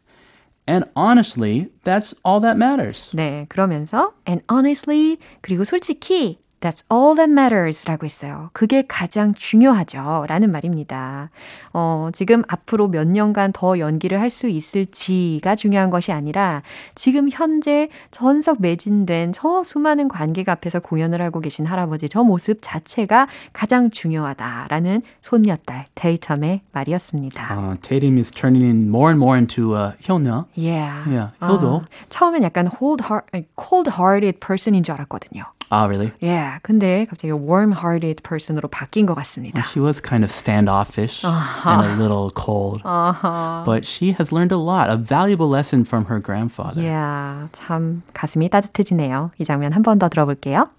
And 0.67 0.85
honestly, 0.95 1.71
that's 1.81 2.13
all 2.23 2.39
that 2.41 2.55
matters. 2.57 3.09
네, 3.13 3.47
그러면서 3.49 4.13
and 4.27 4.43
honestly 4.49 5.17
그리고 5.41 5.65
솔직히 5.65 6.37
That's 6.64 6.82
all 6.90 7.14
that 7.16 7.30
matters 7.30 7.84
라고 7.86 8.06
했어요. 8.06 8.48
그게 8.54 8.84
가장 8.88 9.34
중요하죠. 9.34 10.24
라는 10.28 10.50
말입니다. 10.50 11.28
어, 11.74 12.08
지금 12.14 12.42
앞으로 12.48 12.88
몇 12.88 13.06
년간 13.06 13.52
더 13.52 13.78
연기를 13.78 14.18
할 14.20 14.30
수 14.30 14.48
있을지가 14.48 15.54
중요한 15.56 15.90
것이 15.90 16.10
아니라 16.10 16.62
지금 16.94 17.28
현재 17.30 17.88
전석 18.10 18.60
매진된 18.60 19.32
저 19.32 19.62
수많은 19.62 20.08
관객 20.08 20.48
앞에서 20.48 20.80
공연을 20.80 21.20
하고 21.22 21.38
계신 21.40 21.66
할아버지 21.66 22.08
저 22.08 22.24
모습 22.24 22.58
자체가 22.62 23.28
가장 23.52 23.90
중요하다라는 23.90 25.02
손녀딸 25.20 25.86
데이텀의 25.94 26.60
말이었습니다. 26.72 27.54
Uh, 27.54 27.78
Tatum 27.82 28.16
is 28.16 28.30
turning 28.32 28.64
in 28.64 28.88
more 28.88 29.10
and 29.10 29.22
more 29.22 29.36
into 29.36 29.74
uh, 29.76 29.92
Hyuna. 30.00 30.46
Yeah. 30.56 31.04
Yeah, 31.06 31.30
효도. 31.40 31.82
아, 31.82 32.08
처음엔 32.08 32.42
약간 32.42 32.68
cold 32.76 33.04
heart, 33.04 33.26
cold-hearted 33.56 34.40
person인 34.40 34.82
줄 34.82 34.94
알았거든요. 34.94 35.44
Ah, 35.71 35.85
really? 35.85 36.11
Yeah, 36.19 36.57
근데 36.63 37.05
갑자기 37.05 37.31
warm-hearted 37.31 38.23
person으로 38.23 38.67
바뀐 38.69 39.05
것 39.05 39.13
같습니다. 39.15 39.61
She 39.69 39.79
was 39.79 40.01
kind 40.01 40.23
of 40.23 40.31
standoffish 40.31 41.23
and 41.23 41.85
a 41.85 41.95
little 41.95 42.31
cold. 42.31 42.81
But 42.83 43.85
she 43.85 44.13
has 44.17 44.31
learned 44.31 44.51
a 44.51 44.57
lot, 44.57 44.89
a 44.89 44.97
valuable 44.97 45.47
lesson 45.47 45.85
from 45.85 46.05
her 46.05 46.17
grandfather. 46.19 46.81
Yeah, 46.81 47.49
참 47.51 48.01
가슴이 48.15 48.49
따뜻해지네요. 48.49 49.29
이 49.37 49.43
장면 49.43 49.71
한 49.73 49.83
번 49.83 49.99
더 49.99 50.09
들어볼게요. 50.09 50.69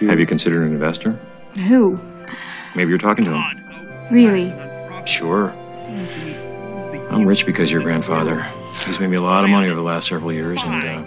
Have 0.00 0.18
you 0.18 0.26
considered 0.26 0.62
an 0.66 0.72
investor? 0.74 1.14
Who? 1.68 1.96
Maybe 2.74 2.90
you're 2.90 2.98
talking 2.98 3.24
to 3.24 3.30
him. 3.30 3.44
Really? 4.10 4.52
Sure. 5.06 5.52
I'm 7.10 7.24
rich 7.26 7.46
because 7.46 7.70
your 7.70 7.82
grandfather. 7.82 8.42
He's 8.86 8.98
made 8.98 9.10
me 9.10 9.16
a 9.16 9.22
lot 9.22 9.44
of 9.44 9.50
money 9.50 9.68
over 9.68 9.76
the 9.76 9.82
last 9.86 10.08
several 10.08 10.32
years, 10.32 10.62
and 10.64 10.82
uh, 10.82 11.02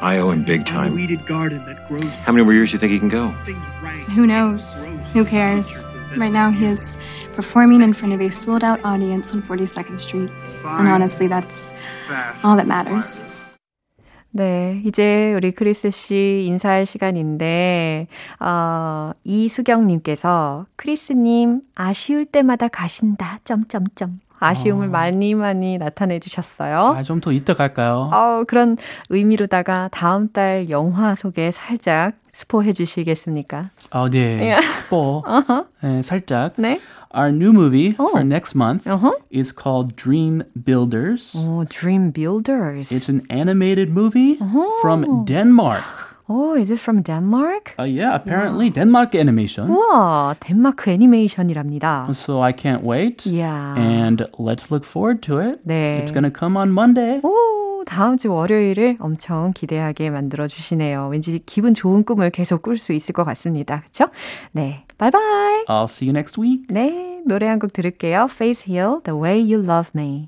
I 0.00 0.18
owe 0.18 0.30
him 0.30 0.42
big 0.44 0.62
A 0.62 0.64
time. 0.64 0.94
weeded 0.94 1.24
garden 1.26 1.64
that 1.66 1.86
grows 1.88 2.02
How 2.26 2.32
many 2.32 2.44
more 2.44 2.52
years 2.54 2.70
do 2.70 2.74
you 2.74 2.78
think 2.80 2.92
he 2.92 2.98
can 2.98 3.08
go? 3.08 3.32
things 3.44 3.58
right. 3.82 4.02
Who 4.16 4.26
knows? 4.26 4.74
Who 5.14 5.24
cares? 5.24 5.70
Right 6.16 6.32
now, 6.32 6.50
he 6.50 6.66
is 6.66 6.98
performing 7.34 7.80
in 7.82 7.94
front 7.94 8.12
of 8.12 8.20
a 8.20 8.30
sold 8.30 8.62
out 8.62 8.84
audience 8.84 9.32
on 9.32 9.40
42nd 9.42 9.98
Street. 9.98 10.28
And 10.64 10.88
honestly, 10.88 11.26
that's 11.26 11.72
all 12.44 12.56
that 12.56 12.66
matters. 12.66 13.22
네, 14.34 14.80
이제 14.86 15.34
우리 15.36 15.52
크리스 15.52 15.90
씨 15.90 16.44
인사할 16.46 16.86
시간인데, 16.86 18.06
어, 18.40 19.12
이수경님께서 19.24 20.66
크리스님 20.76 21.60
아쉬울 21.74 22.24
때마다 22.24 22.68
가신다. 22.68 23.38
점점점. 23.44 24.20
아쉬움을 24.39 24.87
어. 24.87 24.89
많이 24.89 25.35
많이 25.35 25.77
나타내 25.77 26.19
주셨어요. 26.19 26.93
아, 26.95 27.03
좀 27.03 27.19
더 27.21 27.31
이따 27.31 27.53
갈까요? 27.53 28.09
어, 28.13 28.43
그런 28.47 28.77
의미로다가 29.09 29.89
다음 29.91 30.31
달 30.31 30.69
영화 30.69 31.15
소개 31.15 31.49
살짝 31.51 32.13
스포해 32.33 32.71
주시겠습니까? 32.73 33.71
아, 33.89 34.09
네. 34.09 34.59
스포. 34.61 35.23
uh-huh. 35.25 35.65
네, 35.81 36.01
살짝. 36.03 36.53
네. 36.57 36.79
Our 37.11 37.31
new 37.31 37.51
movie 37.51 37.95
oh. 37.97 38.09
for 38.09 38.23
next 38.23 38.53
month 38.53 38.85
uh-huh. 38.85 39.13
is 39.31 39.51
called 39.51 39.95
Dream 39.95 40.43
Builders. 40.53 41.33
Oh, 41.35 41.63
Dream 41.67 42.11
Builders. 42.11 42.91
It's 42.91 43.09
an 43.09 43.25
animated 43.31 43.89
movie 43.89 44.37
uh-huh. 44.39 44.69
from 44.81 45.25
Denmark. 45.25 45.83
Oh, 46.29 46.55
is 46.57 46.69
it 46.69 46.79
from 46.79 47.01
Denmark? 47.03 47.73
Uh, 47.79 47.83
yeah, 47.83 48.13
apparently 48.13 48.65
wow. 48.67 48.73
Denmark 48.73 49.15
animation. 49.15 49.69
우와, 49.69 50.35
덴마크 50.41 50.89
애니메이션이랍니다. 50.91 52.07
So 52.13 52.41
I 52.41 52.51
can't 52.53 52.83
wait. 52.83 53.25
Yeah. 53.25 53.75
And 53.77 54.25
let's 54.37 54.69
look 54.69 54.83
forward 54.85 55.21
to 55.27 55.39
it. 55.39 55.59
네. 55.63 56.01
It's 56.03 56.11
gonna 56.11 56.31
come 56.31 56.57
on 56.57 56.71
Monday. 56.71 57.21
오, 57.23 57.83
다음 57.85 58.17
주 58.17 58.29
월요일을 58.33 58.97
엄청 58.99 59.53
기대하게 59.53 60.09
만들어 60.09 60.47
주시네요. 60.47 61.07
왠지 61.09 61.39
기분 61.45 61.73
좋은 61.73 62.03
꿈을 62.03 62.29
계속 62.29 62.61
꿀 62.61 62.77
수 62.77 62.91
있을 62.91 63.13
것 63.13 63.23
같습니다. 63.23 63.79
그렇죠? 63.79 64.11
네. 64.51 64.83
바이바이. 64.97 65.63
I'll 65.69 65.85
see 65.87 66.09
you 66.09 66.11
next 66.13 66.37
week. 66.41 66.67
네, 66.69 67.21
노래 67.25 67.47
한 67.47 67.59
곡 67.59 67.71
들을게요. 67.71 68.27
Faith 68.29 68.69
Hill, 68.69 68.99
The 69.05 69.17
Way 69.17 69.39
You 69.53 69.63
Love 69.63 69.91
Me. 69.95 70.27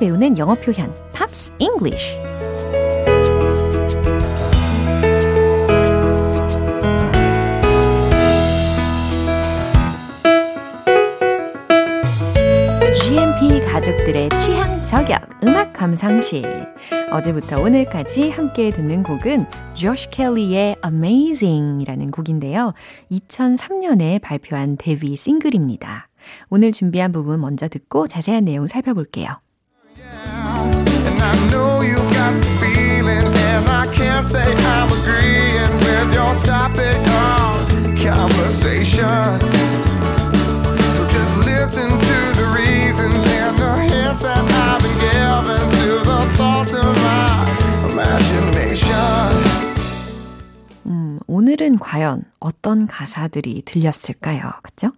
배우는 0.00 0.38
영어 0.38 0.54
표현 0.54 0.92
Pops 1.12 1.52
English 1.58 2.16
GMP 12.98 13.60
가족들의 13.70 14.30
취향 14.30 14.64
저격 14.86 15.20
음악 15.44 15.74
감상실 15.74 16.44
어제부터 17.12 17.60
오늘까지 17.60 18.30
함께 18.30 18.70
듣는 18.70 19.02
곡은 19.02 19.44
조시 19.74 20.10
켈리의 20.10 20.76
Amazing이라는 20.84 22.10
곡인데요. 22.10 22.72
2003년에 23.10 24.22
발표한 24.22 24.76
데뷔 24.78 25.14
싱글입니다. 25.14 26.08
오늘 26.48 26.72
준비한 26.72 27.12
부분 27.12 27.40
먼저 27.40 27.68
듣고 27.68 28.06
자세한 28.06 28.44
내용 28.44 28.66
살펴볼게요. 28.66 29.40
So 40.94 41.06
just 41.08 41.36
listen 41.38 41.88
to 41.88 42.18
the 42.34 42.46
reasons 42.56 43.24
and 43.26 43.56
the 43.56 43.72
hints 43.88 44.22
that 44.22 44.42
I've 44.42 44.82
been 44.82 44.98
given 45.00 45.62
to 45.80 45.90
the 46.04 46.20
thoughts 46.36 46.74
of 46.74 46.84
my 46.84 47.30
imagination. 47.92 49.40
오늘은 51.26 51.78
과연 51.78 52.24
어떤 52.40 52.86
가사들이 52.86 53.62
들렸을까요? 53.64 54.50
그죠? 54.62 54.90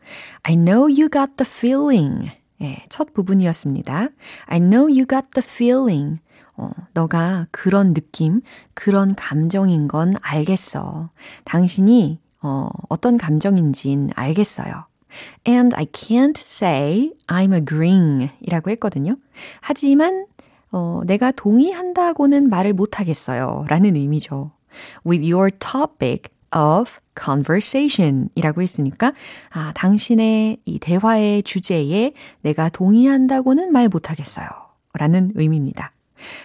I 0.43 0.55
know 0.57 0.89
you 0.89 1.09
got 1.11 1.37
the 1.37 1.45
feeling. 1.47 2.33
예, 2.63 2.85
첫 2.89 3.13
부분이었습니다. 3.13 4.09
I 4.47 4.61
know 4.61 4.85
you 4.87 5.07
got 5.07 5.27
the 5.35 5.45
feeling. 5.45 6.21
어, 6.57 6.71
너가 6.95 7.47
그런 7.51 7.95
느낌, 7.95 8.43
그런 8.75 9.15
감정인 9.15 9.89
건 9.89 10.15
알겠어. 10.21 11.11
당신이 11.45 12.19
어, 12.43 12.69
어떤 12.89 13.17
감정인진 13.17 14.11
알겠어요. 14.15 14.87
And 15.47 15.75
I 15.77 15.87
can't 15.87 16.39
say 16.39 17.13
I'm 17.27 17.53
agreeing 17.55 18.31
이라고 18.41 18.71
했거든요. 18.71 19.17
하지만 19.61 20.27
어, 20.71 21.03
내가 21.05 21.33
동의한다고는 21.33 22.49
말을 22.49 22.73
못하겠어요. 22.73 23.67
라는 23.69 23.97
의미죠. 23.97 24.53
with 25.05 25.31
your 25.31 25.51
topic 25.51 26.31
of 26.55 26.99
conversation 27.19 28.29
이라고 28.35 28.63
했으니까, 28.63 29.13
아, 29.51 29.73
당신의 29.75 30.59
이 30.65 30.79
대화의 30.79 31.43
주제에 31.43 32.13
내가 32.41 32.69
동의한다고는 32.69 33.73
말 33.73 33.89
못하겠어요. 33.89 34.49
라는 34.95 35.33
의미입니다. 35.35 35.93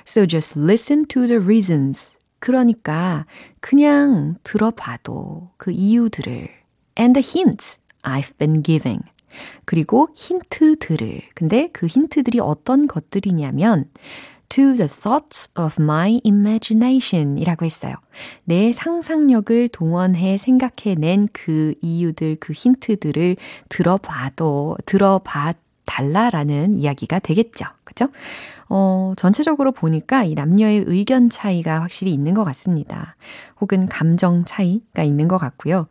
So 0.06 0.26
just 0.26 0.60
listen 0.60 1.06
to 1.08 1.28
the 1.28 1.42
reasons. 1.42 2.14
그러니까 2.40 3.26
그냥 3.60 4.36
들어봐도 4.44 5.52
그 5.58 5.72
이유들을 5.72 6.50
and 7.00 7.20
the 7.20 7.28
hints 7.28 7.80
I've 8.04 8.38
been 8.38 8.64
giving. 8.64 9.04
그리고 9.66 10.10
힌트들을. 10.16 11.22
근데 11.36 11.70
그 11.74 11.88
힌트들이 11.88 12.40
어떤 12.40 12.88
것들이냐면 12.88 13.86
to 14.50 14.76
the 14.76 14.88
thoughts 14.88 15.50
of 15.58 15.82
my 15.82 16.20
imagination 16.26 17.38
이라고 17.38 17.66
했어요. 17.66 17.96
내 18.44 18.74
상상력을 18.74 19.70
동원해 19.70 20.38
생각해낸 20.38 21.28
그 21.34 21.74
이유들, 21.82 22.38
그 22.40 22.54
힌트들을 22.54 23.36
들어봐도, 23.70 24.78
들어봐 24.86 25.54
달라라는 25.86 26.78
이야기가 26.78 27.20
되겠죠. 27.20 27.66
그죠? 27.84 28.10
어, 28.70 29.14
전체적으로 29.16 29.72
보니까 29.72 30.24
이 30.24 30.36
남녀의 30.36 30.84
의견 30.88 31.30
차이가 31.30 31.82
확실히 31.82 32.14
있는 32.14 32.34
것 32.34 32.44
같습니다. 32.44 33.16
혹은 33.62 33.88
감정 33.88 34.46
차이가 34.46 35.04
있는 35.04 35.28
것 35.28 35.38
같고요. 35.38 35.88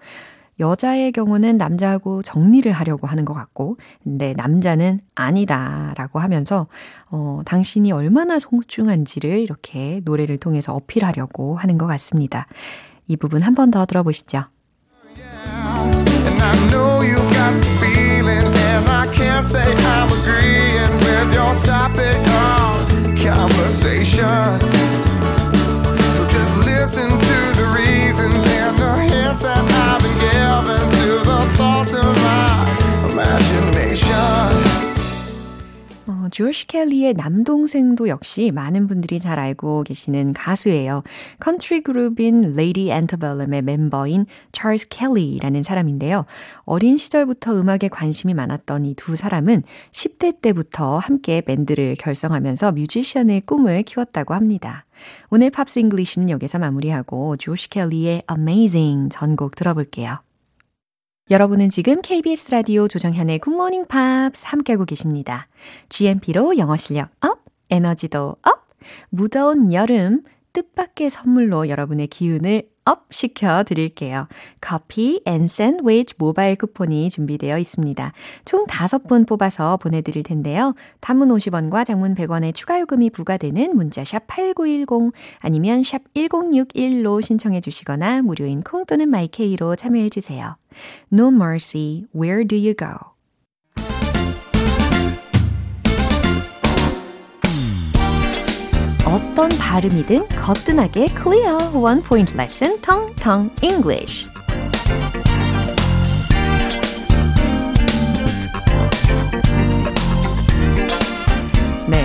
여자의 0.58 1.12
경우는 1.12 1.58
남자하고 1.58 2.22
정리를 2.22 2.70
하려고 2.72 3.06
하는 3.06 3.24
것 3.24 3.34
같고, 3.34 3.76
근데 4.02 4.32
남자는 4.36 5.00
아니다라고 5.14 6.18
하면서, 6.18 6.66
어, 7.10 7.40
당신이 7.44 7.92
얼마나 7.92 8.38
소중한지를 8.38 9.38
이렇게 9.38 10.00
노래를 10.04 10.38
통해서 10.38 10.72
어필하려고 10.74 11.56
하는 11.56 11.76
것 11.78 11.86
같습니다. 11.86 12.46
이 13.06 13.16
부분 13.16 13.42
한 13.42 13.54
번 13.54 13.70
더 13.70 13.84
들어보시죠. 13.86 14.44
So 19.46 20.35
조시 36.36 36.66
켈리의 36.66 37.14
남동생도 37.14 38.08
역시 38.08 38.50
많은 38.54 38.88
분들이 38.88 39.18
잘 39.20 39.38
알고 39.38 39.84
계시는 39.84 40.34
가수예요. 40.34 41.02
컨트리 41.40 41.80
그룹인 41.80 42.56
레이디 42.56 42.90
앤터벨럼의 42.90 43.62
멤버인 43.62 44.26
찰스 44.52 44.88
켈리라는 44.90 45.62
사람인데요. 45.62 46.26
어린 46.66 46.98
시절부터 46.98 47.58
음악에 47.58 47.88
관심이 47.88 48.34
많았던 48.34 48.84
이 48.84 48.94
두 48.96 49.16
사람은 49.16 49.62
10대 49.92 50.42
때부터 50.42 50.98
함께 50.98 51.40
밴드를 51.40 51.96
결성하면서 51.98 52.72
뮤지션의 52.72 53.40
꿈을 53.46 53.82
키웠다고 53.84 54.34
합니다. 54.34 54.84
오늘 55.30 55.48
Pops 55.48 55.78
English는 55.78 56.28
여기서 56.28 56.58
마무리하고 56.58 57.38
조시 57.38 57.70
켈리의 57.70 58.24
Amazing 58.30 59.08
전곡 59.10 59.54
들어볼게요. 59.54 60.25
여러분은 61.28 61.70
지금 61.70 62.02
KBS 62.02 62.52
라디오 62.52 62.86
조정현의 62.86 63.40
굿모닝 63.40 63.86
팝스 63.86 64.46
함께하고 64.46 64.84
계십니다. 64.84 65.48
GMP로 65.88 66.56
영어 66.56 66.76
실력 66.76 67.08
up, 67.20 67.40
에너지도 67.68 68.36
up! 68.42 68.68
무더운 69.08 69.72
여름, 69.72 70.22
뜻밖의 70.52 71.10
선물로 71.10 71.68
여러분의 71.68 72.06
기운을 72.06 72.68
up 72.86 73.06
시켜 73.10 73.64
드릴게요. 73.64 74.28
커피 74.60 75.20
and 75.26 75.48
샌드위치 75.48 76.14
모바일 76.18 76.54
쿠폰이 76.54 77.10
준비되어 77.10 77.58
있습니다. 77.58 78.12
총 78.44 78.64
5분 78.64 79.26
뽑아서 79.26 79.76
보내드릴 79.76 80.22
텐데요. 80.22 80.74
단문 81.00 81.28
50원과 81.28 81.84
장문 81.84 82.14
100원의 82.14 82.54
추가 82.54 82.78
요금이 82.80 83.10
부과되는 83.10 83.74
문자 83.74 84.04
sharp 84.04 84.28
8910 84.28 85.12
아니면 85.40 85.82
sharp 85.82 86.02
1061로 86.14 87.20
신청해 87.20 87.60
주시거나 87.60 88.22
무료인 88.22 88.62
콩 88.62 88.86
또는 88.86 89.08
마이케이로 89.08 89.74
참여해 89.74 90.08
주세요. 90.08 90.56
No 91.12 91.28
Mercy, 91.28 92.04
Where 92.14 92.46
Do 92.46 92.56
You 92.56 92.74
Go? 92.74 93.15
어떤 99.16 99.48
발음이든 99.48 100.28
거뜬하게 100.28 101.06
one 101.74 102.02
point 102.02 102.34
lesson 102.38 102.78
Tong 102.82 103.14
Tong 103.16 103.50
English. 103.62 104.28
네, 111.88 112.04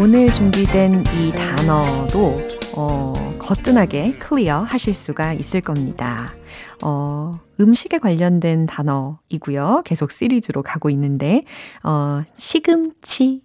오늘 0.00 0.32
준비된 0.32 1.04
이 1.14 1.30
단어도 1.30 2.40
어, 2.74 3.36
거뜬하게 3.38 4.14
클리어 4.14 4.62
하실 4.62 4.94
수가 4.94 5.34
있을 5.34 5.60
겁니다. 5.60 6.34
어, 6.82 7.38
음식에 7.60 7.98
관련된 7.98 8.66
단어이고요. 8.66 9.82
계속 9.84 10.10
시리즈로 10.10 10.64
가고 10.64 10.90
있는데 10.90 11.44
어, 11.84 12.24
시금치, 12.34 13.42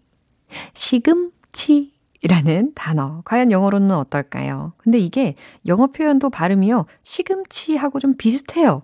시금치 0.74 1.93
이라는 2.24 2.72
단어. 2.74 3.22
과연 3.26 3.52
영어로는 3.52 3.92
어떨까요? 3.92 4.72
근데 4.78 4.98
이게 4.98 5.36
영어 5.68 5.88
표현도 5.88 6.30
발음이요. 6.30 6.86
시금치하고 7.04 8.00
좀 8.00 8.16
비슷해요. 8.16 8.84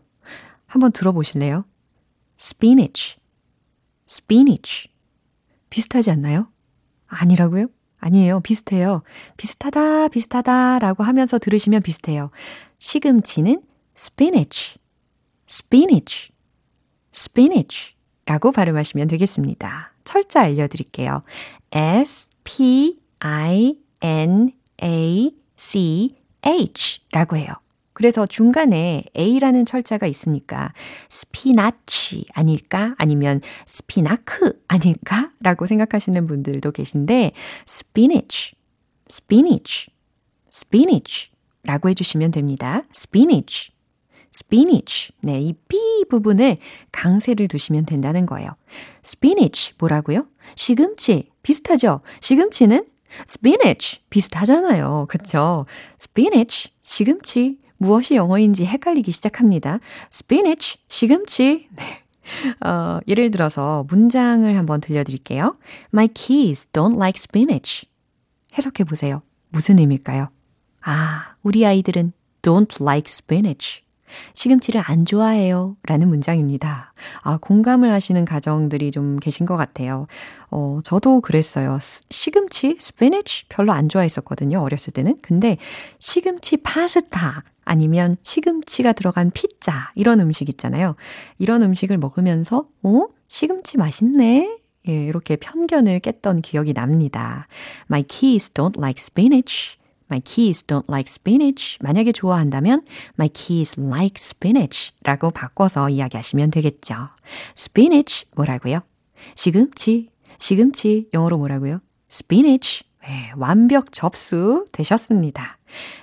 한번 0.67 0.91
들어보실래요? 0.91 1.63
spinach, 2.37 3.17
spinach. 4.07 4.89
비슷하지 5.69 6.11
않나요? 6.11 6.49
아니라고요? 7.07 7.67
아니에요. 7.99 8.41
비슷해요. 8.41 9.03
비슷하다, 9.37 10.09
비슷하다 10.09 10.79
라고 10.79 11.03
하면서 11.03 11.39
들으시면 11.39 11.81
비슷해요. 11.81 12.31
시금치는 12.77 13.61
spinach, 13.95 14.77
spinach, 15.47 16.31
spinach 17.13 17.95
라고 18.25 18.51
발음하시면 18.51 19.07
되겠습니다. 19.07 19.93
철자 20.03 20.41
알려드릴게요. 20.41 21.23
S, 21.71 22.29
P, 22.43 22.99
I-N-A-C-H 23.49 24.51
라고 27.11 27.35
해요. 27.37 27.47
그래서 27.93 28.25
중간에 28.25 29.03
A라는 29.17 29.65
철자가 29.65 30.07
있으니까 30.07 30.71
스피나치 31.09 32.25
아닐까? 32.33 32.95
아니면 32.97 33.41
스피나크 33.65 34.61
아닐까? 34.67 35.31
라고 35.41 35.65
생각하시는 35.65 36.25
분들도 36.25 36.71
계신데 36.71 37.31
spinach, 37.67 38.55
spinach, 39.09 39.89
spinach 40.53 41.31
라고 41.63 41.89
해주시면 41.89 42.31
됩니다. 42.31 42.83
spinach, 42.95 43.71
spinach. 44.33 45.11
네, 45.21 45.41
이 45.41 45.53
B 45.67 45.77
부분을 46.09 46.55
강세를 46.93 47.49
두시면 47.49 47.85
된다는 47.85 48.25
거예요. 48.25 48.51
spinach 49.03 49.73
뭐라고요? 49.77 50.25
시금치. 50.55 51.31
비슷하죠? 51.43 51.99
시금치는 52.21 52.85
spinach 53.27 54.01
비슷하잖아요. 54.09 55.07
그쵸? 55.09 55.65
spinach 55.99 56.69
시금치 56.81 57.57
무엇이 57.77 58.15
영어인지 58.15 58.65
헷갈리기 58.65 59.11
시작합니다. 59.11 59.79
spinach 60.11 60.77
시금치 60.87 61.67
네. 61.71 62.03
어, 62.67 62.99
예를 63.07 63.31
들어서 63.31 63.85
문장을 63.87 64.55
한번 64.55 64.81
들려드릴게요. 64.81 65.57
My 65.93 66.07
kids 66.07 66.67
don't 66.71 66.95
like 66.95 67.17
spinach. 67.17 67.87
해석해 68.57 68.83
보세요. 68.83 69.21
무슨 69.49 69.79
의미일까요? 69.79 70.29
아, 70.81 71.35
우리 71.41 71.65
아이들은 71.65 72.13
don't 72.41 72.81
like 72.81 73.09
spinach. 73.09 73.81
시금치를 74.33 74.81
안 74.85 75.05
좋아해요. 75.05 75.75
라는 75.83 76.09
문장입니다. 76.09 76.93
아, 77.21 77.37
공감을 77.37 77.91
하시는 77.91 78.23
가정들이 78.25 78.91
좀 78.91 79.17
계신 79.17 79.45
것 79.45 79.57
같아요. 79.57 80.07
어, 80.51 80.79
저도 80.83 81.21
그랬어요. 81.21 81.77
시금치, 82.09 82.77
스피니치 82.79 83.45
별로 83.49 83.71
안 83.71 83.89
좋아했었거든요. 83.89 84.59
어렸을 84.61 84.93
때는. 84.93 85.17
근데 85.21 85.57
시금치 85.99 86.57
파스타 86.57 87.43
아니면 87.63 88.17
시금치가 88.23 88.93
들어간 88.93 89.31
피자 89.31 89.91
이런 89.95 90.19
음식 90.19 90.49
있잖아요. 90.49 90.95
이런 91.37 91.61
음식을 91.61 91.97
먹으면서 91.97 92.67
어? 92.83 93.05
시금치 93.27 93.77
맛있네. 93.77 94.57
예, 94.87 94.91
이렇게 95.05 95.35
편견을 95.35 95.99
깼던 95.99 96.41
기억이 96.41 96.73
납니다. 96.73 97.47
My 97.89 98.03
kids 98.03 98.53
don't 98.53 98.77
like 98.77 99.01
spinach. 99.01 99.78
My 100.09 100.21
kids 100.21 100.65
don't 100.65 100.85
like 100.89 101.09
spinach. 101.09 101.77
만약에 101.81 102.11
좋아한다면 102.11 102.83
My 103.17 103.29
kids 103.29 103.79
like 103.79 104.15
spinach 104.17 104.93
라고 105.03 105.31
바꿔서 105.31 105.89
이야기하시면 105.89 106.51
되겠죠. 106.51 106.95
spinach 107.57 108.25
뭐라고요? 108.35 108.81
시금치. 109.35 110.09
시금치 110.37 111.09
영어로 111.13 111.37
뭐라고요? 111.37 111.81
spinach. 112.09 112.83
네, 113.01 113.31
완벽 113.35 113.91
접수 113.91 114.65
되셨습니다. 114.71 115.57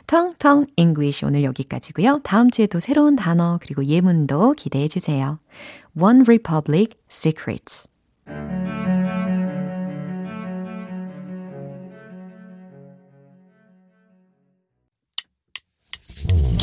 텅텅 0.07 0.67
English 0.77 1.25
오늘 1.25 1.43
여기까지고요. 1.45 2.21
다음 2.23 2.51
주에도 2.51 2.79
새로운 2.81 3.17
단어 3.17 3.59
그리고 3.61 3.85
예문도 3.85 4.55
기대해 4.55 4.89
주세요. 4.89 5.39
One 5.99 6.21
Republic 6.21 6.97
Secrets 7.11 7.89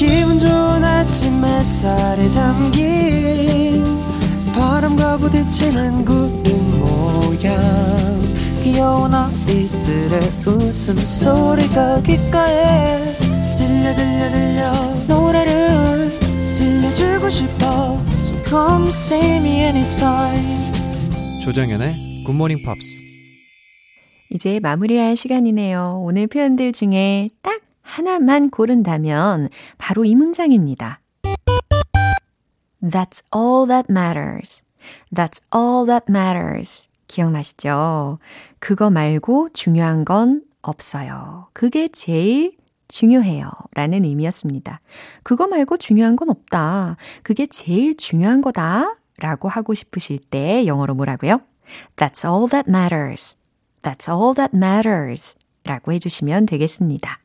기분 0.05 0.37
좋은 0.37 0.83
아침 0.83 1.43
햇살에 1.45 2.29
담긴 2.31 3.83
바람과 4.53 5.17
부딪히는 5.17 6.03
구름 6.03 6.79
모양. 6.79 7.57
귀여운 8.63 9.13
아이들의 9.13 10.19
웃음소리가 10.45 12.01
귓가에 12.01 13.13
들려 13.55 13.95
들려 13.95 14.29
들려. 14.29 14.71
노래를 15.07 16.11
들려주고 16.55 17.29
싶어. 17.29 17.97
So 18.23 18.43
come 18.45 18.89
see 18.89 19.37
me 19.37 19.61
anytime. 19.61 20.73
조정연의 21.41 22.23
굿모닝 22.25 22.57
팝스 22.65 23.03
이제 24.31 24.59
마무리할 24.61 25.15
시간이네요. 25.15 26.01
오늘 26.03 26.27
표현들 26.27 26.73
중에 26.73 27.29
딱 27.41 27.61
하나만 27.83 28.49
고른다면 28.49 29.49
바로 29.77 30.03
이 30.03 30.15
문장입니다. 30.15 30.99
That's 32.81 33.23
all 33.33 33.67
that 33.67 33.85
matters. 33.89 34.63
That's 35.13 35.41
all 35.55 35.85
that 35.85 36.05
matters. 36.09 36.87
기억나시죠? 37.07 38.17
그거 38.59 38.89
말고 38.89 39.49
중요한 39.53 40.03
건 40.03 40.41
없어요. 40.61 41.47
그게 41.53 41.87
제일 41.87 42.57
중요해요. 42.87 43.51
라는 43.73 44.03
의미였습니다. 44.03 44.81
그거 45.23 45.47
말고 45.47 45.77
중요한 45.77 46.15
건 46.15 46.29
없다. 46.29 46.97
그게 47.21 47.45
제일 47.45 47.95
중요한 47.95 48.41
거다. 48.41 48.97
라고 49.19 49.47
하고 49.47 49.73
싶으실 49.73 50.17
때 50.17 50.65
영어로 50.65 50.95
뭐라고요? 50.95 51.41
That's 51.95 52.27
all 52.27 52.49
that 52.49 52.69
matters. 52.69 53.35
That's 53.83 54.11
all 54.11 54.35
that 54.35 54.55
matters. 54.55 55.35
라고 55.63 55.93
해주시면 55.93 56.45
되겠습니다. 56.47 57.19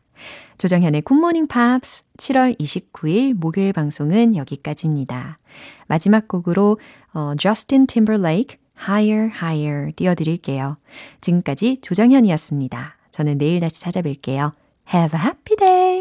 조정현의 0.58 1.02
굿모닝 1.02 1.46
팝스 1.46 2.02
7월 2.18 2.58
29일 2.58 3.34
목요일 3.34 3.72
방송은 3.72 4.36
여기까지입니다. 4.36 5.38
마지막 5.86 6.26
곡으로 6.28 6.78
어, 7.14 7.32
Justin 7.38 7.86
Timberlake 7.86 8.58
Higher 8.76 9.30
Higher 9.34 9.92
띄워드릴게요. 9.92 10.76
지금까지 11.20 11.78
조정현이었습니다. 11.80 12.96
저는 13.10 13.38
내일 13.38 13.60
다시 13.60 13.80
찾아뵐게요. 13.80 14.52
Have 14.92 15.18
a 15.18 15.24
happy 15.24 15.56
day! 15.56 15.97